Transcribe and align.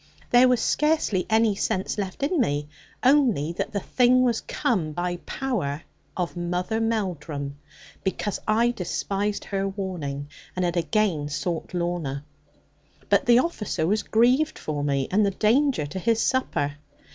There 0.31 0.47
was 0.47 0.59
scarcely 0.59 1.27
any 1.29 1.53
sense 1.53 1.99
left 1.99 2.23
in 2.23 2.39
me, 2.41 2.67
only 3.03 3.53
that 3.53 3.71
the 3.71 3.79
thing 3.81 4.23
was 4.23 4.41
come 4.41 4.93
by 4.93 5.17
power 5.27 5.83
of 6.17 6.35
Mother 6.35 6.79
Melldrum, 6.79 7.59
because 8.03 8.39
I 8.47 8.71
despised 8.71 9.45
her 9.45 9.67
warning, 9.67 10.27
and 10.55 10.65
had 10.65 10.75
again 10.75 11.29
sought 11.29 11.75
Lorna. 11.75 12.23
But 13.09 13.27
the 13.27 13.37
officer 13.37 13.85
was 13.85 14.01
grieved 14.01 14.57
for 14.57 14.83
me, 14.83 15.07
and 15.11 15.23
the 15.23 15.29
danger 15.29 15.85
to 15.85 15.99
his 15.99 16.19
supper. 16.19 16.77